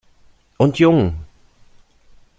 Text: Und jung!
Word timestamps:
Und 0.57 0.79
jung! 0.79 1.15